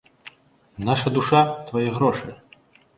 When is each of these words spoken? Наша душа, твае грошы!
Наша 0.89 1.13
душа, 1.19 1.41
твае 1.71 1.87
грошы! 2.01 2.29